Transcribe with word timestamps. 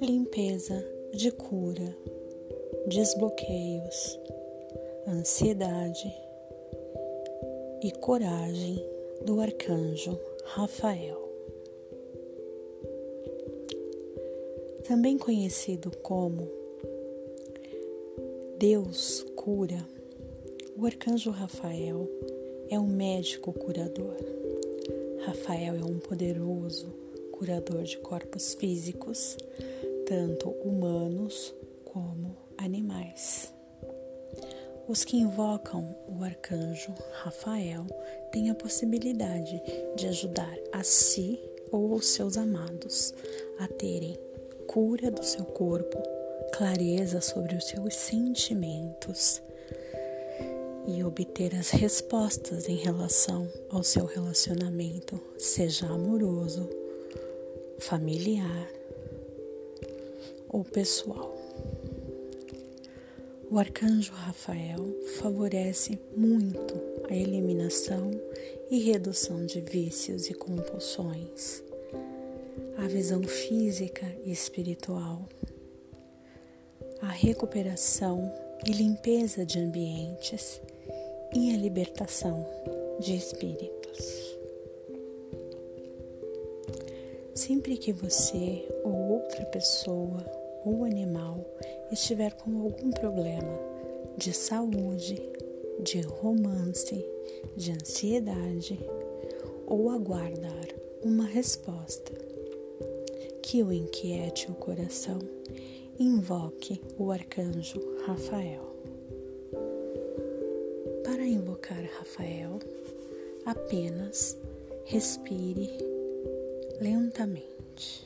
limpeza 0.00 0.84
de 1.12 1.30
cura, 1.30 1.96
desbloqueios, 2.88 4.18
ansiedade 5.06 6.12
e 7.82 7.92
coragem 7.92 8.84
do 9.24 9.40
arcanjo 9.40 10.18
Rafael. 10.44 11.20
Também 14.88 15.16
conhecido 15.16 15.96
como 15.98 16.48
Deus 18.58 19.22
cura, 19.36 19.86
o 20.76 20.86
arcanjo 20.86 21.30
Rafael 21.30 22.08
é 22.70 22.78
um 22.78 22.86
médico 22.86 23.52
curador. 23.52 24.16
Rafael 25.26 25.76
é 25.76 25.84
um 25.84 25.98
poderoso 25.98 26.86
curador 27.32 27.82
de 27.82 27.98
corpos 27.98 28.54
físicos, 28.54 29.36
tanto 30.06 30.48
humanos 30.48 31.54
como 31.84 32.36
animais. 32.56 33.52
Os 34.88 35.04
que 35.04 35.16
invocam 35.16 35.94
o 36.08 36.24
arcanjo 36.24 36.92
Rafael 37.12 37.86
têm 38.32 38.50
a 38.50 38.54
possibilidade 38.54 39.62
de 39.96 40.08
ajudar 40.08 40.56
a 40.72 40.82
si 40.82 41.38
ou 41.70 41.94
os 41.94 42.06
seus 42.06 42.36
amados 42.36 43.14
a 43.58 43.68
terem 43.68 44.18
cura 44.66 45.10
do 45.10 45.22
seu 45.22 45.44
corpo, 45.44 46.02
clareza 46.52 47.20
sobre 47.20 47.56
os 47.56 47.66
seus 47.66 47.94
sentimentos 47.94 49.42
e 50.86 51.04
obter 51.04 51.54
as 51.54 51.70
respostas 51.70 52.68
em 52.68 52.76
relação 52.76 53.48
ao 53.70 53.82
seu 53.82 54.04
relacionamento, 54.04 55.20
seja 55.38 55.86
amoroso, 55.86 56.68
familiar 57.78 58.68
ou 60.48 60.64
pessoal. 60.64 61.34
O 63.50 63.58
arcanjo 63.58 64.12
Rafael 64.12 64.82
favorece 65.18 65.98
muito 66.16 66.74
a 67.08 67.14
eliminação 67.14 68.10
e 68.70 68.78
redução 68.78 69.44
de 69.44 69.60
vícios 69.60 70.28
e 70.30 70.34
compulsões, 70.34 71.62
a 72.78 72.88
visão 72.88 73.22
física 73.22 74.06
e 74.24 74.32
espiritual, 74.32 75.28
a 77.02 77.08
recuperação 77.08 78.32
e 78.66 78.72
limpeza 78.72 79.44
de 79.44 79.58
ambientes 79.58 80.60
e 81.34 81.54
a 81.54 81.56
libertação 81.56 82.46
de 83.00 83.16
espíritos. 83.16 84.38
Sempre 87.34 87.76
que 87.76 87.92
você 87.92 88.68
ou 88.84 89.12
outra 89.14 89.44
pessoa 89.46 90.24
ou 90.64 90.84
animal 90.84 91.44
estiver 91.90 92.34
com 92.34 92.62
algum 92.62 92.90
problema 92.90 93.58
de 94.16 94.32
saúde, 94.32 95.20
de 95.80 96.00
romance, 96.02 97.04
de 97.56 97.72
ansiedade 97.72 98.78
ou 99.66 99.90
aguardar 99.90 100.68
uma 101.02 101.24
resposta 101.24 102.12
que 103.42 103.62
o 103.62 103.72
inquiete 103.72 104.50
o 104.50 104.54
coração, 104.54 105.18
invoque 105.98 106.80
o 106.96 107.10
arcanjo 107.10 107.80
Rafael. 108.06 108.71
Invocar 111.62 111.88
Rafael, 112.00 112.58
apenas 113.46 114.36
respire 114.84 115.78
lentamente. 116.80 118.04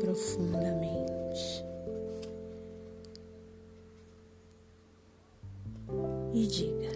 Profundamente. 0.00 1.64
E 6.34 6.46
diga: 6.48 6.90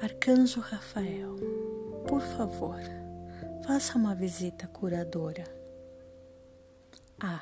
Arcanjo 0.00 0.60
Rafael, 0.60 1.36
por 2.08 2.22
favor, 2.22 2.80
faça 3.64 3.96
uma 3.96 4.16
visita 4.16 4.66
curadora. 4.66 5.59
A. 7.22 7.38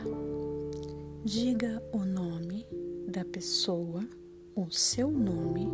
Diga 1.24 1.80
o 1.92 1.98
nome 1.98 2.66
da 3.06 3.24
pessoa, 3.24 4.04
o 4.56 4.68
seu 4.72 5.08
nome 5.08 5.68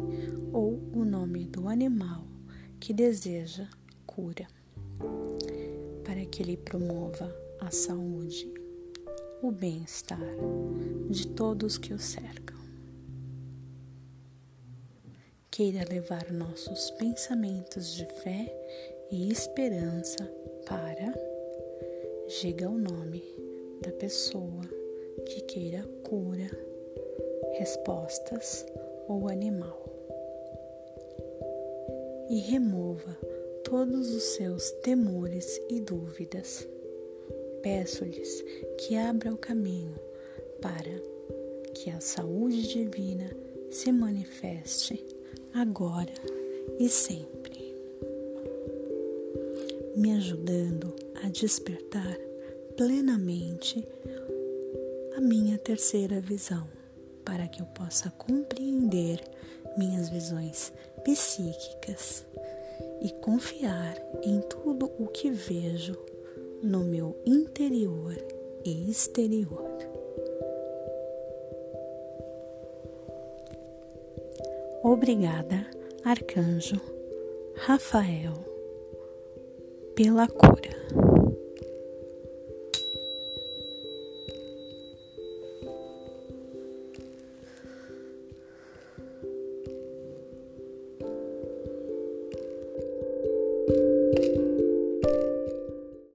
ou 0.53 0.79
o 0.93 1.07
nome 1.07 1.47
do 1.47 1.69
animal 1.69 2.27
que 2.79 2.93
deseja 2.93 3.67
cura, 4.05 4.47
para 6.05 6.23
que 6.27 6.43
ele 6.43 6.59
promova 6.59 7.35
a 7.59 7.71
saúde, 7.71 8.53
o 9.43 9.51
bem-estar 9.51 10.21
de 11.09 11.27
todos 11.29 11.79
que 11.79 11.95
o 11.95 11.99
cercam. 11.99 12.59
Queira 15.51 15.83
levar 15.89 16.31
nossos 16.31 16.91
pensamentos 16.91 17.95
de 17.95 18.05
fé 18.23 18.55
e 19.11 19.33
esperança 19.33 20.31
para, 20.67 21.15
diga 22.43 22.69
o 22.69 22.77
nome 22.77 23.44
da 23.81 23.93
pessoa 23.93 24.63
que 25.27 25.41
queira 25.43 25.85
cura, 26.03 26.51
respostas 27.53 28.67
ou 29.09 29.29
animal. 29.29 29.83
E 32.29 32.39
remova 32.41 33.17
todos 33.65 34.15
os 34.15 34.23
seus 34.23 34.71
temores 34.83 35.61
e 35.69 35.81
dúvidas. 35.81 36.67
Peço-lhes 37.63 38.45
que 38.79 38.97
abra 38.97 39.33
o 39.33 39.39
caminho 39.39 39.95
para 40.61 40.91
que 41.75 41.91
a 41.91 42.01
saúde 42.01 42.67
divina 42.69 43.31
se 43.71 43.91
manifeste 43.91 45.05
agora 45.53 46.13
e 46.79 46.89
sempre, 46.89 47.77
me 49.97 50.13
ajudando 50.13 50.93
a 51.23 51.29
despertar 51.29 52.19
plenamente 52.77 53.87
a 55.17 55.21
minha 55.21 55.57
terceira 55.59 56.21
visão, 56.21 56.67
para 57.25 57.47
que 57.47 57.61
eu 57.61 57.67
possa 57.67 58.11
compreender 58.11 59.21
minhas 59.77 60.09
visões 60.09 60.73
psíquicas 61.05 62.25
e 63.01 63.11
confiar 63.21 63.97
em 64.23 64.41
tudo 64.41 64.91
o 64.99 65.07
que 65.07 65.31
vejo 65.31 65.97
no 66.63 66.81
meu 66.81 67.17
interior 67.25 68.17
e 68.65 68.91
exterior. 68.91 69.71
Obrigada, 74.83 75.67
Arcanjo 76.05 76.81
Rafael, 77.57 78.35
pela 79.95 80.27
cura. 80.27 81.14